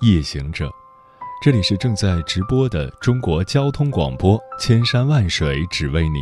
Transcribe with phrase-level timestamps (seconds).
[0.00, 0.70] 夜行者，
[1.42, 6.20] 这里是正在直播的中国交通广播，千山万水只为你，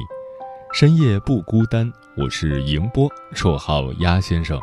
[0.73, 1.91] 深夜不孤单。
[2.16, 4.60] 我是迎波，绰号鸭先生。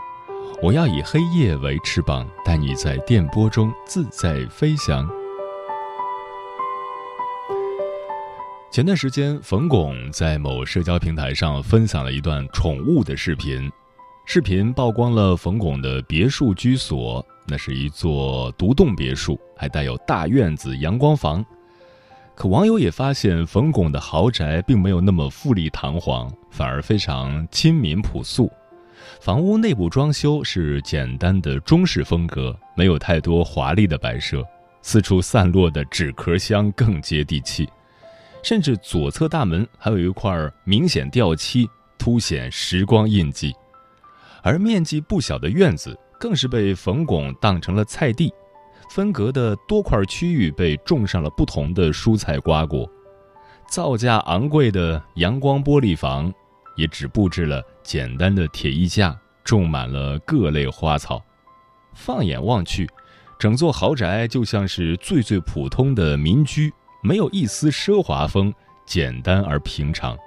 [0.61, 5.09] 我要以黑夜为翅膀，带你在电波中自在飞翔。
[8.69, 13.71] 前段时间，冯巩在某社交平台上分享了一段宠物的视频，
[14.25, 17.25] 视频曝光了冯巩的别墅居所。
[17.49, 21.43] 那是一座独栋别墅，还带有大院子、阳光房。
[22.35, 28.51] 可网友也发现，冯巩的豪宅并没有那么富丽堂皇，反而非常亲民朴素。
[29.21, 34.43] 房屋内部装修是简单的中式风格，没有太多华丽的摆设。
[34.81, 37.67] 四处散落的纸壳箱更接地气，
[38.43, 40.31] 甚至左侧大门还有一块
[40.63, 43.53] 明显掉漆，凸显时光印记。
[44.43, 45.97] 而面积不小的院子。
[46.19, 48.33] 更是被冯巩当成了菜地，
[48.89, 52.89] 分隔的多块区域被种上了不同的蔬菜瓜果，
[53.69, 56.33] 造价昂贵的阳光玻璃房，
[56.75, 61.21] 也只布置了简单的铁艺架，种满了各类花草。
[61.93, 62.87] 放眼望去，
[63.39, 68.53] 整座豪宅就像是最最普通的民居，没有一丝奢华风，
[68.85, 70.17] 简单而平常。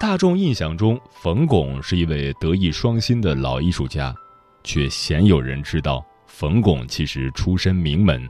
[0.00, 4.14] 大众印象中，冯巩是一位德艺双馨的老艺术家。
[4.64, 8.28] 却鲜有人知道，冯巩其实出身名门，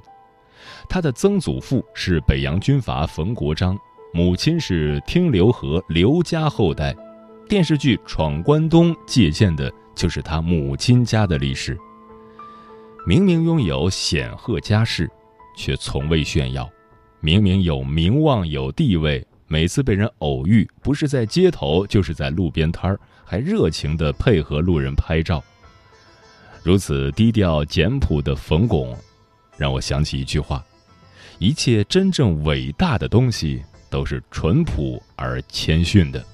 [0.89, 3.79] 他的曾祖父是北洋军阀冯国璋，
[4.13, 6.95] 母亲是听刘和刘家后代。
[7.49, 11.79] 电视剧《闯关东》借鉴的就是他母亲家的历史。
[13.07, 15.11] 明明拥有显赫家世，
[15.57, 16.65] 却从未炫耀；
[17.21, 25.45] 明明有名望有地位，每次被人偶遇，不是在街头，就是在路边摊儿，还热情地配合路人拍照。
[26.65, 28.97] 如此低调简朴的冯巩，
[29.59, 30.65] 让我想起一句话：
[31.39, 36.25] 一切真正伟大的东西都是淳朴而谦逊的。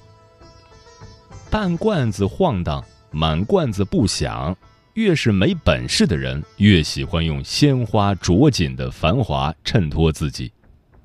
[1.49, 2.81] 半罐子晃荡，
[3.11, 4.55] 满罐子不响。
[4.93, 10.49] 越是没本事的人，越喜欢用鲜花着锦的繁华衬托自己；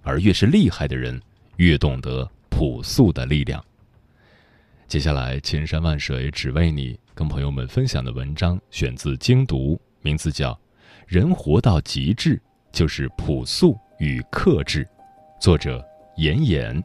[0.02, 1.20] 而越是厉害的人，
[1.56, 3.64] 越懂得朴素的力量。
[4.88, 6.98] 接下来，千山万水只为你。
[7.12, 10.52] 跟朋友们分享的文章选自《精读》，名字叫
[11.08, 14.84] 《人活到极致就是朴素与克制》，
[15.40, 15.84] 作者
[16.16, 16.82] 严严。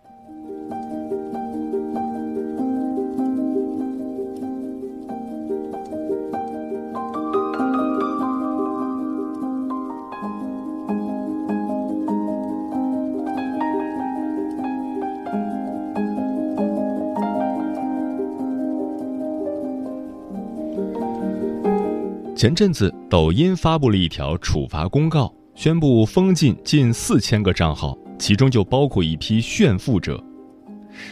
[22.42, 30.20] 前阵子，抖音发布了一条处罚公告，宣布封禁近四千个账号，其中就包括一批炫富者。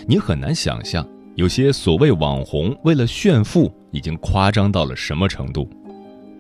[0.08, 5.70] 你很难想象，有些所谓网红为了炫富，已经夸张到了什么程度。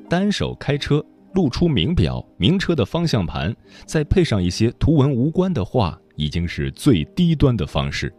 [0.09, 1.05] 单手开车，
[1.35, 3.55] 露出名表、名车的方向盘，
[3.85, 8.11] 再配上一些图文无关的话，已经是最低端的方式。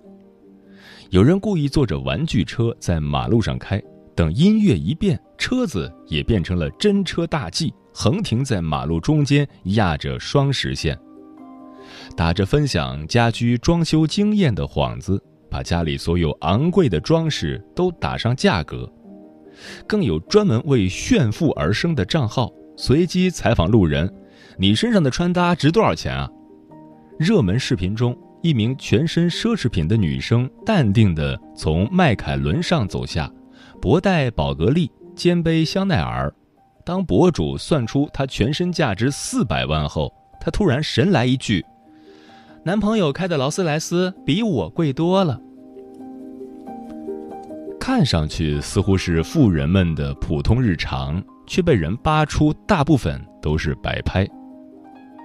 [1.08, 3.82] 有人故意坐着玩具车在马路上开。
[4.20, 10.94] 等音乐一变，车子也变成了真车大 G，横停在马路中间，压着双实线，
[12.14, 15.18] 打着分享家居装修经验的幌子，
[15.50, 18.86] 把家里所有昂贵的装饰都打上价格。
[19.86, 24.06] 更有专门为炫富而生的账号，随机采访路人
[24.60, 26.28] ：“你身上的穿搭值多少钱啊？”
[27.18, 33.32] 热门视频中，一名全身奢侈品的女生淡定地从迈凯伦上走下。
[33.80, 36.32] 博戴宝格丽，肩背香奈儿。
[36.84, 41.64] 当博主算出她全身价值四百万后，她突然神来一句
[42.62, 45.40] ：“男朋友开的劳斯莱斯比我贵多了。”
[47.80, 54.28] 看上去似乎是富人们的普通日常，却被人扒出大部分都是摆拍。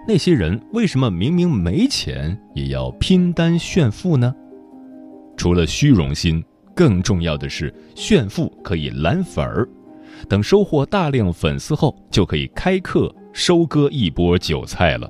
[0.07, 4.33] 那些人为什么明明没钱也要拼单炫富呢？
[5.35, 6.41] 除了虚荣心。
[6.75, 9.67] 更重要的是，炫富可以揽粉儿，
[10.27, 15.09] 等收获大量粉丝后，就可以开课收割一波韭菜了。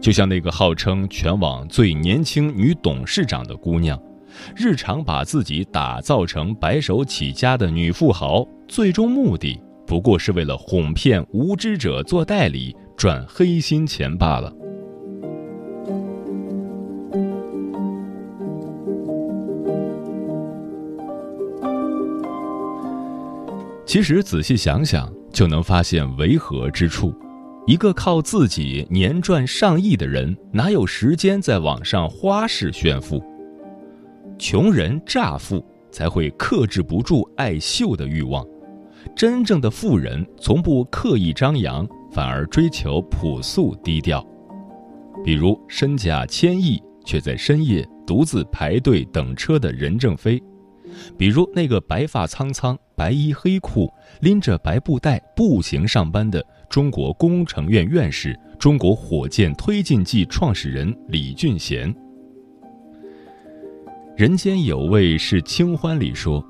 [0.00, 3.96] 就像那个号称全网最年轻女董事长的姑娘，
[4.56, 14.52] 日常把自己打造成白手起家的女富豪，最终目的不过是为了哄骗无知者做代理赚黑心钱罢了。
[23.92, 27.14] 其实仔细想想，就能发现违和之处。
[27.66, 33.22] 一个靠自己年赚上亿的人，哪有时间在网上花式炫富？
[34.38, 38.42] 穷人乍富才会克制不住爱秀的欲望，
[39.14, 44.26] 真正的富人从不刻意张扬，反而追求朴素低调。
[45.22, 50.42] 比如身价千亿却在深夜独自排队等车的任正非，
[51.18, 56.44] 比如那个白发苍苍、白衣黑裤、拎着白布袋步行上班的。
[56.68, 61.92] 中国工程院院士、中国火箭推进剂创始人李俊贤，
[64.16, 66.42] 《人间有味是清欢》里说：“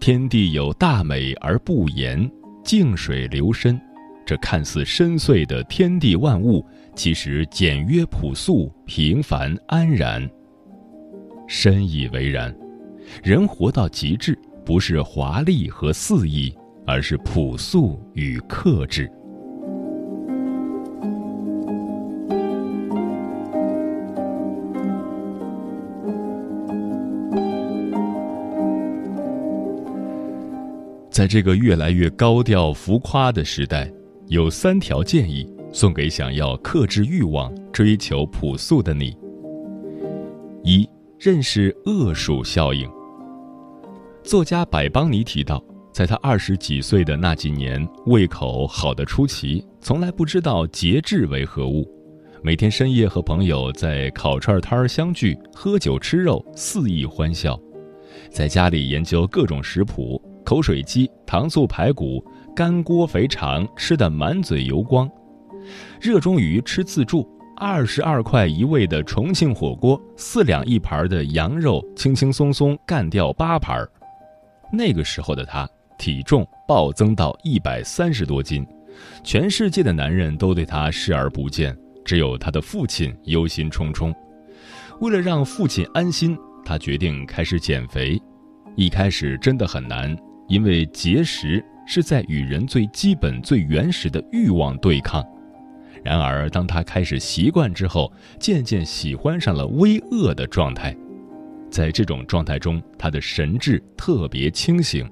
[0.00, 2.28] 天地有大美而不言，
[2.64, 3.80] 静水流深。
[4.26, 6.66] 这看似深邃的天地万物，
[6.96, 10.28] 其实简约朴素、平凡安然。
[11.46, 12.52] 深以为然。
[13.22, 16.54] 人活到极致，不是华丽和肆意，
[16.86, 19.10] 而是朴素与克制。”
[31.10, 33.88] 在这个越来越高调浮夸的时代，
[34.26, 39.16] 有三条建议送给想要克制欲望、追求朴素的你：
[40.64, 40.88] 一、
[41.24, 42.86] 认识恶鼠效应。
[44.22, 45.58] 作家百邦尼提到，
[45.90, 51.90] 在他二十几岁的那几年，胃口好的出奇，从来不知道节制为何物，
[52.42, 57.58] 每天深夜和朋友在烤串摊儿相聚，喝酒吃肉，肆意欢笑，
[58.30, 60.20] 在家里研究各种食谱。
[60.44, 62.22] 口水鸡、糖醋排骨、
[62.54, 65.10] 干锅肥肠吃得满嘴油光，
[65.98, 67.26] 热衷于吃自助，
[67.56, 73.86] 二十二块一位的重庆火锅，四两一盘的羊肉，轻轻松松干掉八盘。
[74.72, 75.68] 那个时候的他，
[75.98, 78.66] 体重暴增到一百三十多斤，
[79.22, 84.14] 全世界的男人都对他视而不见，只有他的父亲忧心忡忡。
[85.00, 88.20] 为了让父亲安心，他决定开始减肥。
[88.76, 90.16] 一开始真的很难。
[90.46, 95.24] 因为节食是在与人最基本、最原始的欲望对抗。
[96.04, 100.94] 然而，当他开始习惯之后，渐渐喜欢上了微饿的状态。
[101.70, 105.10] 在这种状态中，他的神智特别清醒，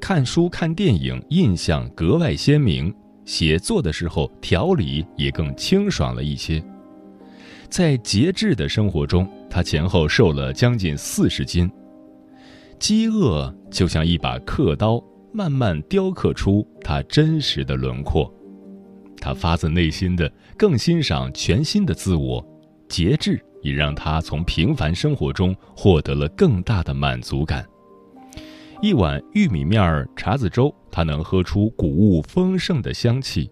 [0.00, 2.92] 看书、看电影印象格外鲜明，
[3.24, 6.62] 写作的时候条理也更清爽了一些。
[7.70, 11.70] 在节制的生活中，他前后瘦了将近四十斤。
[12.80, 15.02] 饥饿就像一把刻刀，
[15.32, 18.30] 慢慢雕刻出他真实的轮廓。
[19.22, 20.28] 他发自内心的
[20.58, 22.44] 更欣赏全新的自我，
[22.88, 27.64] 节制也让他从平凡生活中获得了更大的满足感。
[28.80, 33.48] 一碗玉米面儿碴子粥，他能喝出谷物丰盛的香气；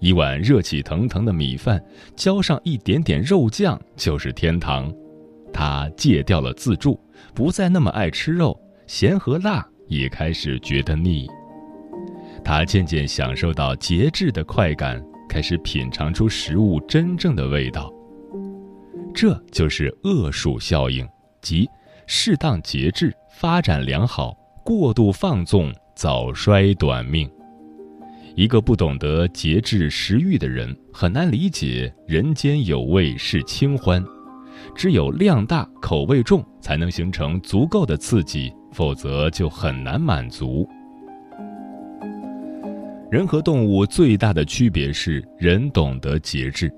[0.00, 1.82] 一碗热气腾腾的米饭，
[2.14, 4.92] 浇上一点点肉酱就是天堂。
[5.50, 7.00] 他戒掉了自助，
[7.34, 8.54] 不再那么爱吃肉。
[8.86, 11.26] 咸和辣也开始觉得腻，
[12.46, 17.92] 他渐渐享受到节制的快感，开始品尝出食物真正的味道。
[19.12, 21.04] 这就是恶鼠效应，
[21.42, 21.68] 即
[22.06, 24.30] 适当节制，发展良好；
[24.64, 27.28] 过度放纵，早衰短命。
[28.36, 34.00] 一个不懂得节制食欲的人，很难理解“人间有味是清欢”。
[34.72, 38.52] 只有量大、口味重，才能形成足够的刺激。
[38.72, 40.68] 否则就很难满足。
[43.08, 46.72] 人和动物最大的区别是，人懂得节制，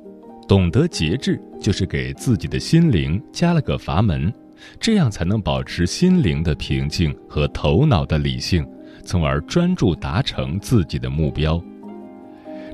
[0.46, 4.30] 懂得节制就是给自己的心灵加了个阀门，
[4.78, 8.66] 这样才能保持心灵的平静和头脑的理性，
[9.02, 11.62] 从而专注达成自己的目标。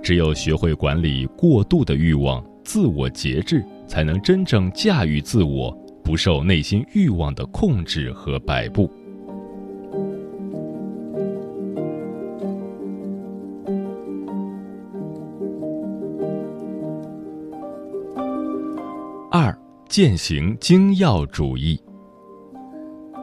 [0.03, 5.71] 只有学会管理过度的欲望，自我节制，才能真正驾驭自我，
[6.03, 8.91] 不受内心欲望的控制和摆布。
[19.97, 21.81] 践行精要主义。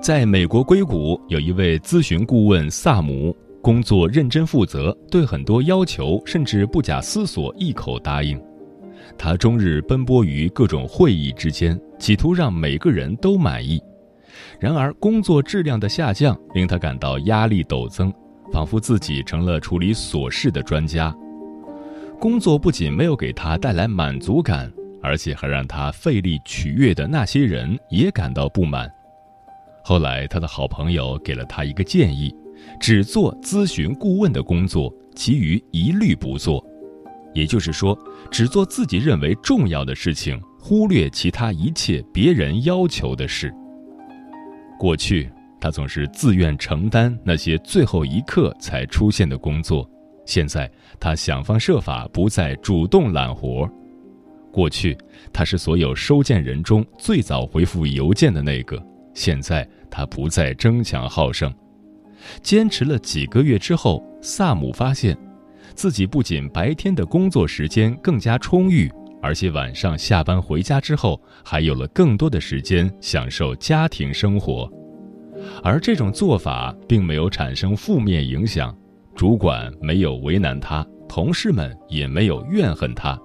[0.02, 8.42] 在美国硅谷，有一位咨询顾问萨姆，工作认真负责，对很多要求甚至不假思索一口答应。
[9.18, 13.78] 他终日奔波于各种会议之间，企图让每个人都满意。
[14.58, 18.14] 然而，工作质量的下降令他感到压力陡增，
[18.50, 21.14] 仿佛自己成了处理琐事的专家。
[22.18, 24.72] 工作不仅没有给他带来满足感，
[25.02, 28.92] 而且还让他费力取悦的那些人也感到不满。
[29.84, 32.34] 后来，他的好朋友给了他一个建议：
[32.80, 36.64] 只做咨询顾问的工作，其余一律不做。
[37.34, 37.98] 也就是说，
[38.30, 43.52] 只做自己认为重要的事情，忽略其他一切别人要求的事。
[44.78, 45.30] 过去，
[45.60, 49.90] 他总是自愿承担那些最后一刻才出现的工作。
[50.26, 53.72] 现在他想方设法不再主动揽活儿。
[54.52, 54.98] 过去
[55.32, 58.82] 他是所有收件人中最早回复邮件的那个，
[59.14, 61.54] 现在他不再争强好胜。
[62.42, 65.18] 坚持了几个月之后，萨姆发现，
[65.74, 68.92] 自己不仅白天的工作时间更加充裕，
[69.22, 74.72] 而且晚上下班回家之后还有了更多的时间享受家庭生活。
[75.64, 78.76] 而这种做法并没有产生负面影响。
[79.14, 83.20] 主管没有为难他，同事们也没有怨恨他，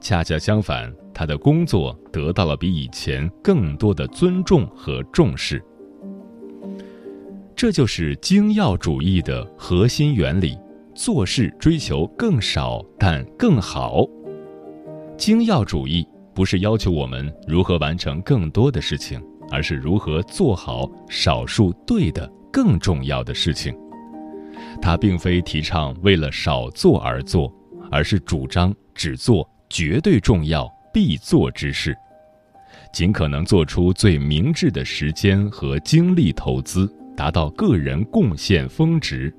[0.00, 5.62] 恰恰相反，他的工作得到了比以前更多的尊重和重视。
[7.54, 10.58] 这就是精要主义的核心原理：
[10.94, 14.04] 做事追求更少但更好。
[15.16, 23.74] 精要主义不是要求我们如何完成更多的事情，而是如何做好少数对的更重要的事情。
[24.82, 27.50] 他并非提倡为了少做而做，
[27.90, 31.96] 而是主张只做绝对重要必做之事，
[32.92, 39.34] 尽可能做出最明智的时间和精力投资，达到个人贡献峰值。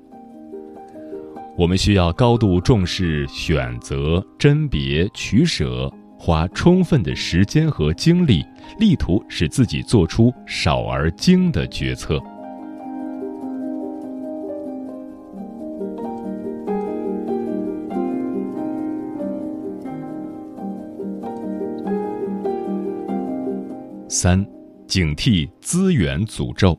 [1.56, 8.44] 我们需要高度重视选择、甄别、取舍，花充分的时间和精力，
[8.78, 12.22] 力图使自己做出少而精的决策。
[24.20, 24.44] 三，
[24.88, 26.76] 警惕资源诅咒。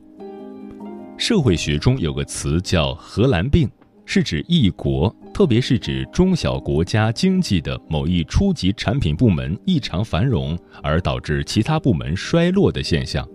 [1.16, 3.66] 社会学中有个词叫“荷兰病”，
[4.04, 13.26] 是指一国，特别是指中小国家经济的某一初级产品部门异常繁荣，而导致其他部门衰落的现象。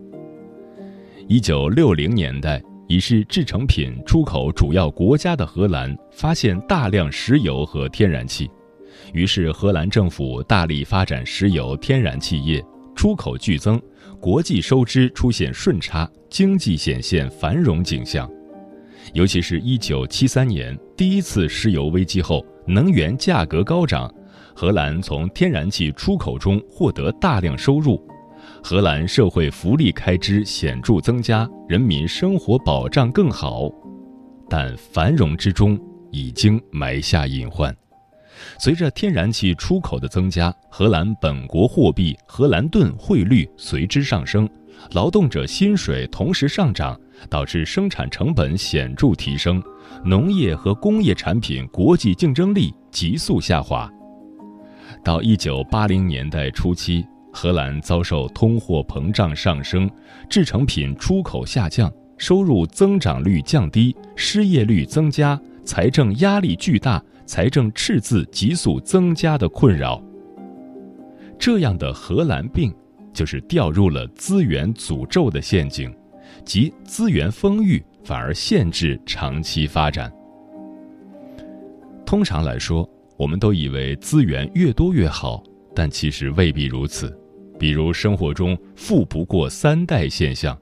[1.27, 8.51] 一九六零年代，已是制成品出口主要国家的荷兰发现大量石油和天然气，
[9.13, 13.81] 于是荷兰政府大力发展石油天然气业，出口剧增。
[14.25, 18.27] 国际收支出现顺差，经济显现繁荣景象。
[19.13, 24.11] 尤其是一九七三年第一次石油危机后，能源价格高涨，
[24.55, 28.03] 荷兰从天然气出口中获得大量收入，
[28.63, 33.69] 荷兰社会福利开支显著增加，人民生活保障更好。
[34.49, 35.79] 但繁荣之中
[36.11, 37.71] 已经埋下隐患。
[38.59, 44.49] 随着天然气出口的增加，荷兰本国货币荷兰盾汇率随之上升，
[44.91, 46.99] 劳动者薪水同时上涨，
[47.29, 49.61] 导致生产成本显著提升，
[50.03, 53.89] 农业和工业产品国际竞争力急速下滑。
[55.03, 59.89] 到一九八零年代初期，荷兰遭受通货膨胀上升、
[60.29, 67.03] 制成品出口下降、收入增长率降低、失业率增加、财政压力巨大。
[67.25, 70.01] 财政赤字急速增加的困扰，
[71.39, 72.73] 这样的荷兰病
[73.13, 75.93] 就是掉入了资源诅咒的陷阱，
[76.43, 80.11] 即资源丰裕反而限制长期发展。
[82.05, 85.41] 通常来说，我们都以为资源越多越好，
[85.73, 87.17] 但其实未必如此。
[87.57, 90.55] 比如生活中“富不过三代”现象，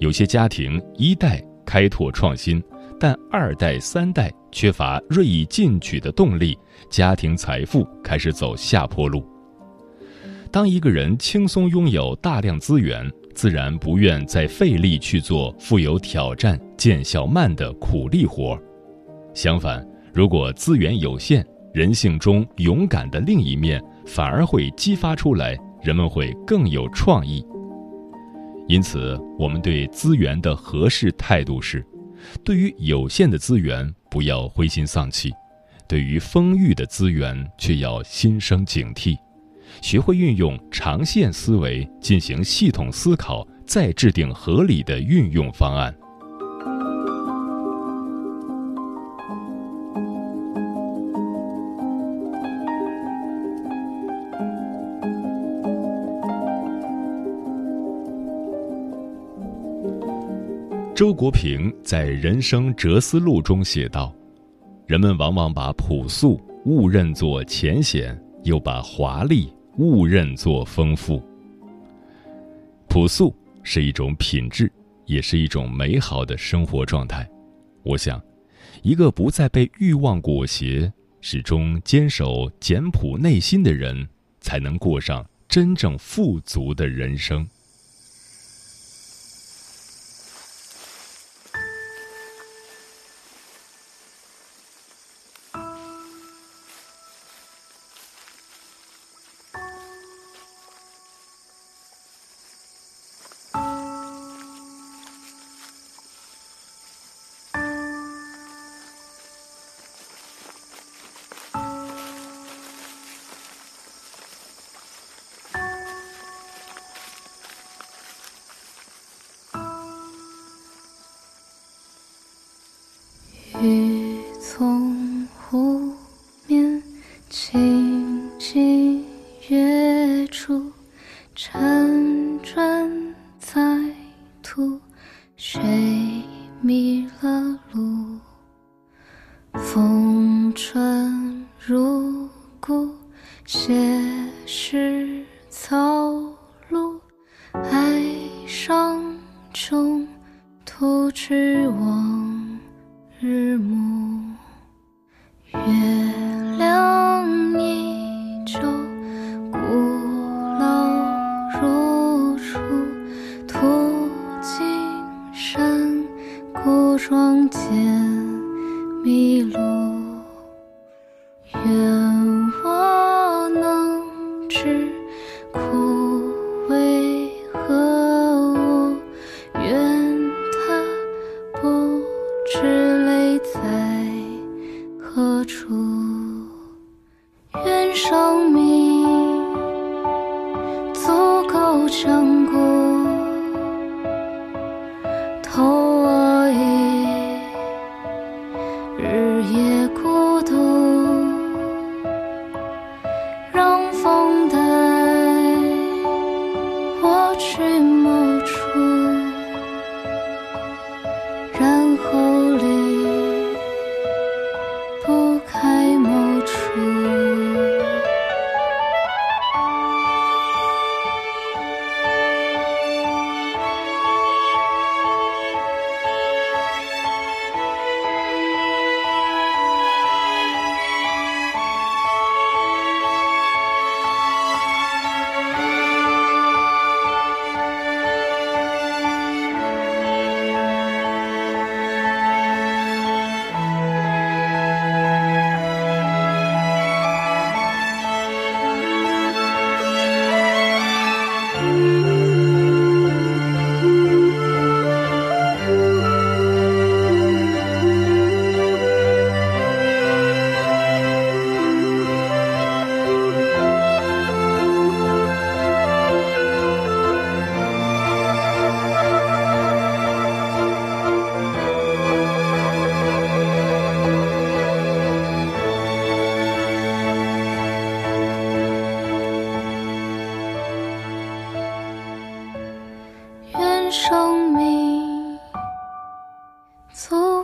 [0.00, 2.60] 有些家庭一代开拓创新。
[3.02, 6.56] 但二代、三代缺乏锐意进取的动力，
[6.88, 9.26] 家庭财富开始走下坡路。
[10.52, 13.04] 当一个人轻松拥有大量资源，
[13.34, 18.56] 自然不愿再费力去做富有挑战、见效慢的苦力活。
[19.34, 21.44] 相反，如果资源有限，
[21.74, 27.44] 人性中勇敢的另一面反而会激发出来，人们会更有创意。
[28.68, 31.84] 因此，我们对资源的合适态度是。
[32.44, 35.30] 对于有限的资源，不要灰心丧气；
[35.88, 39.16] 对于丰裕的资源，却要心生警惕，
[39.80, 45.94] 学会运用长线思维进行系统思考，再制定合理的运用方案。
[60.94, 64.14] 周国平在《人生哲思录》中写道
[64.86, 71.22] ：“人们往往把朴素误认作浅显，又把华丽误认作丰富。
[72.88, 74.70] 朴素是一种品质，
[75.06, 77.26] 也是一种美好的生活状态。
[77.84, 78.22] 我想，
[78.82, 84.06] 一个不再被欲望裹挟，始终坚守简朴内心的人，
[84.40, 87.48] 才能过上真正富足的人生。”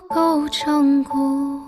[0.09, 1.68] 构成孤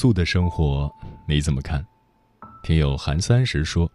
[0.00, 0.90] 素的生活，
[1.28, 1.84] 你怎么看？
[2.62, 3.86] 听友韩三十说：“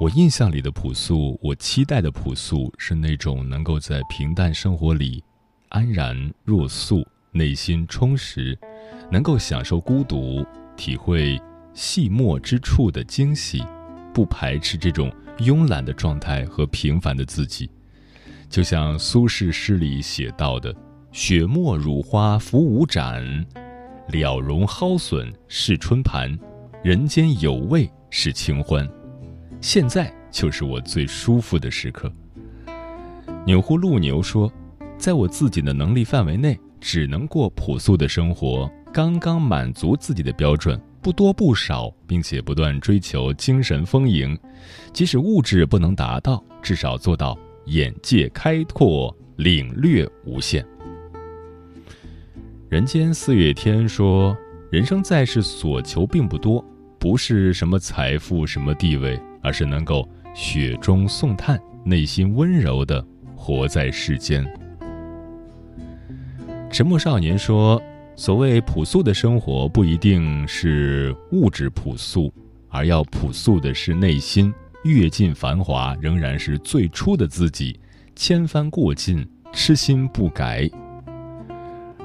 [0.00, 5.22] 我印象里的朴素，我期待的朴素，是那种能够在平淡生活里
[5.68, 8.58] 安然若素，内心充实，
[9.10, 10.42] 能够享受孤独，
[10.74, 11.38] 体会
[11.74, 13.62] 细末之处的惊喜，
[14.14, 17.68] 不排斥这种慵懒的状态和平凡的自己。
[18.48, 20.74] 就像苏轼诗里写到的
[21.12, 23.44] ：‘雪沫乳花浮舞展，
[24.08, 26.36] 了容蒿笋是春盘。’”
[26.84, 28.88] 人间有味是清欢，
[29.60, 32.12] 现在就是我最舒服的时刻。
[33.44, 34.52] 钮祜禄牛说
[34.96, 44.38] ：“在我自己的能力范围内，只能过朴素的生活，刚刚满足自己的标准，不多不少，并且不断追求精神丰盈。
[44.92, 50.64] 即使物质不能达到，至少做到眼界开拓，领略无限。”
[52.68, 54.36] 人间四月天说
[54.72, 56.64] ：“人生在世，所求并不多。”
[56.98, 63.04] 不是什么财富、什么地位，而是能够雪中送炭，内心温柔的
[63.36, 64.44] 活在世间。
[66.68, 67.80] 沉默少年说
[68.16, 72.34] ：“所谓朴素的生活，不一定是物质朴素，
[72.68, 74.52] 而要朴素的是内心。
[74.82, 77.78] 阅尽繁华，仍然是最初的自己；
[78.16, 80.68] 千帆过尽，痴心不改。”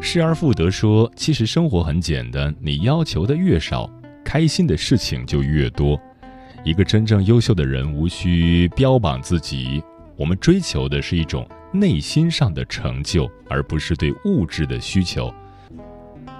[0.04, 3.90] 失而复得说：“其实生活很简单，你要求的越少。”
[4.26, 6.00] 开心的事情就越多。
[6.64, 9.82] 一个真正优秀的人无需标榜自己，
[10.18, 15.32] 我们追求的是一种内心上的成就，而不是对物质的需求。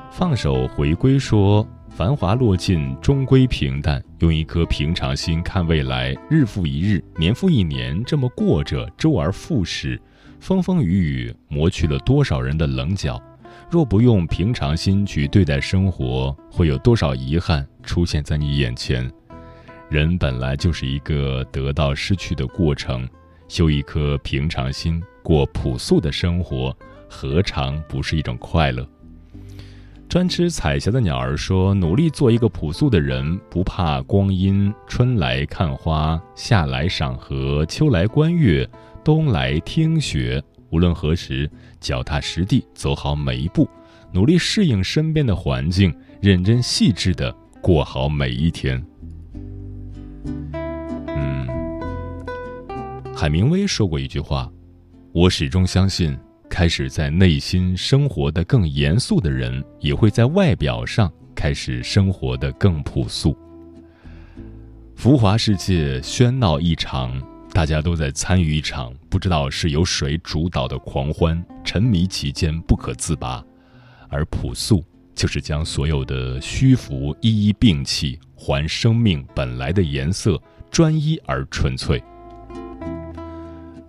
[0.10, 4.04] 放手回归，说繁华落尽，终归平淡。
[4.20, 10.02] 用一颗平常心看未来，日复一日，年复一年，这么过着，周而复始，
[10.40, 13.22] 风风雨雨，磨去了多少人的棱角。
[13.72, 19.10] 若不用平常心去对待生活，会有多少遗憾出现在你眼前？
[19.90, 23.08] 人本来就是一个得到失去的过程，
[23.48, 26.76] 修一颗平常心，过朴素的生活，
[27.10, 28.86] 何尝不是一种快乐？
[30.10, 34.74] 专吃彩霞的鸟儿说：“努力做一个朴素的人，不怕光阴。
[34.86, 38.70] 春来看花，夏来赏荷，秋来观月，
[39.02, 43.70] 冬来听雪。”无论何时，脚踏实地走好每一步，
[44.12, 47.32] 努力适应身边的环境，认真细致的
[47.62, 48.82] 过好每一天。
[51.08, 51.46] 嗯，
[53.14, 54.50] 海明威说过一句话
[55.14, 56.18] ：“我始终相信，
[56.50, 63.38] 开始在内心生活的更严肃的人，也会在外表上开始生活的更朴素。”
[64.96, 67.22] 浮华世界喧闹异常。
[67.54, 73.44] 大家都在参与一场不知道是由谁主导的狂欢，沉迷其间不可自拔。
[74.10, 74.84] 而朴素
[75.14, 82.02] 就是将所有的虚浮一一摒弃，还生命本来的颜色，专一而纯粹。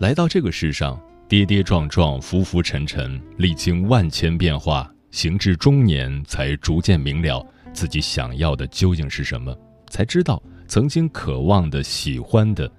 [0.01, 9.57] 来到这个世上，跌跌撞撞，浮浮沉沉，历经万千变化，行至中年，才逐渐明了自己想要的究竟是什么，
[9.89, 12.71] 才知道曾经渴望的、喜欢的。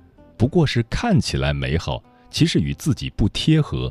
[0.43, 3.89] 不过是看起来美好，其实与自己不贴合，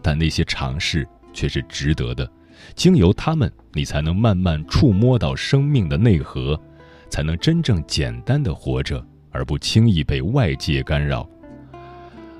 [0.00, 2.26] 但那些尝试却是值得的。
[2.74, 6.58] 经由他们，你才能慢慢触摸到生命的内核，
[7.10, 11.28] 才能真正简单的活着，而不轻易被外界干扰。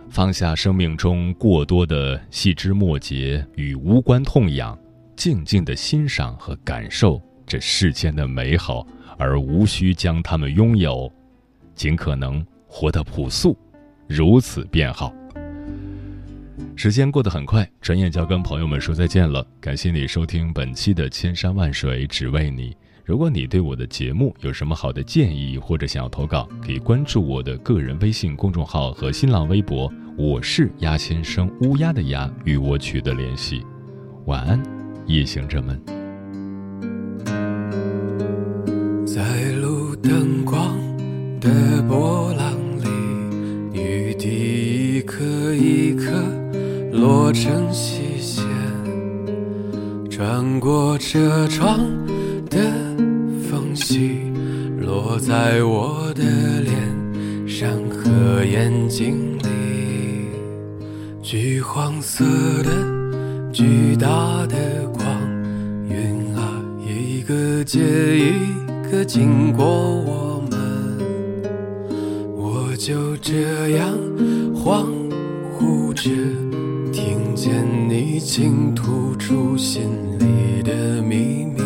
[0.09, 4.74] 放下生命中过多的细枝末节与无关痛痒，
[5.16, 8.87] 静静的欣赏和感受这世间的美好，
[9.18, 11.12] 而无需将它们拥有，
[11.74, 12.42] 尽可能。
[12.76, 13.56] 活得朴素，
[14.08, 15.14] 如此便好。
[16.74, 19.46] 时间过得很快，转眼就要跟朋友们说再见了。
[19.60, 22.70] 感谢你收听本期的《千山万水只为你》。
[23.04, 33.64] 如果你对我的节目有什么好的建议，或者想要投稿，可以关注我的个人微信公众号和新浪微博，我是鸭先生，乌鸦的鸭，与我取得联系。
[34.24, 34.60] 晚安，
[35.06, 35.80] 夜行者们。
[39.06, 40.76] 在路灯光
[41.40, 42.23] 的波
[47.35, 48.44] 落成细线，
[50.09, 51.81] 穿过车窗
[52.49, 52.61] 的
[53.51, 54.20] 缝隙，
[54.81, 56.23] 落在我的
[56.61, 60.29] 脸上和眼睛里。
[61.20, 62.25] 橘黄色
[62.62, 62.70] 的
[63.53, 65.05] 巨大的光
[65.88, 67.81] 晕啊，一个接
[68.16, 68.33] 一
[68.88, 70.61] 个经过我们，
[72.37, 73.92] 我就这样
[74.55, 74.87] 恍
[75.59, 76.11] 惚着
[77.44, 77.52] 见
[77.90, 79.83] 你倾吐出心
[80.18, 81.61] 里的秘密。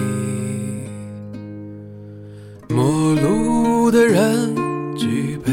[2.68, 4.56] 陌路的人
[4.96, 5.52] 举杯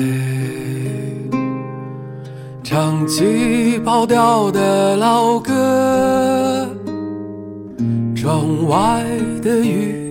[2.64, 6.68] 唱起跑调的老歌
[8.16, 9.06] 窗外
[9.44, 10.05] 的雨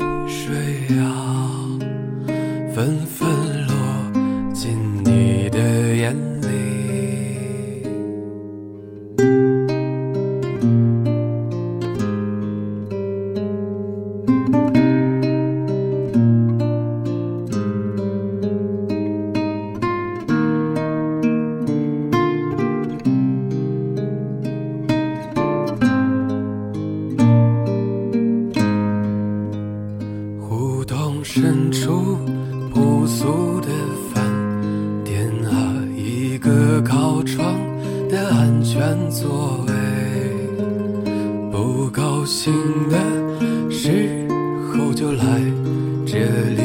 [42.25, 42.53] 醒
[42.89, 44.27] 的时
[44.73, 45.41] 候就来
[46.07, 46.19] 这
[46.57, 46.64] 里。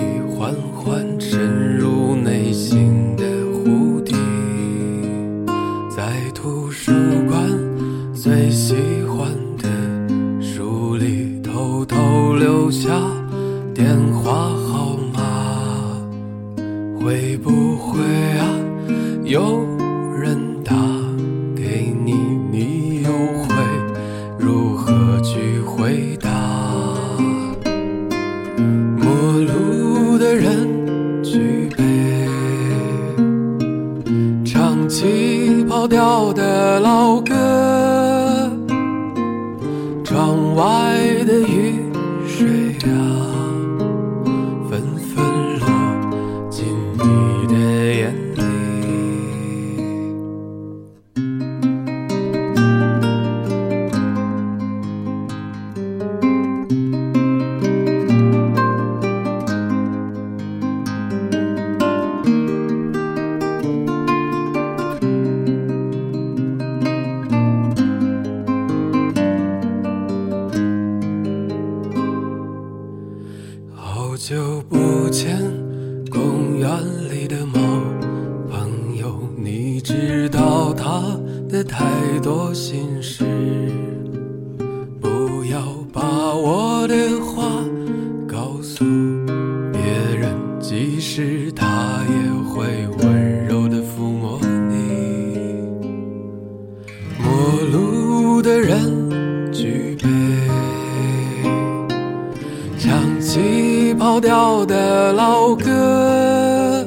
[103.40, 106.86] 气跑调的老歌，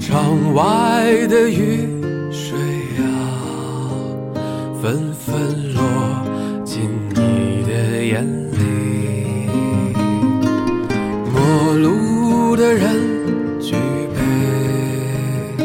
[0.00, 0.64] 窗外
[1.28, 1.86] 的雨
[2.32, 2.58] 水
[2.98, 3.06] 啊，
[4.82, 5.80] 纷纷落
[6.64, 9.48] 进你的眼里。
[11.32, 12.96] 陌路的人
[13.60, 13.76] 举
[14.12, 15.64] 杯，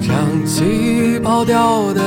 [0.00, 2.03] 唱起跑调的。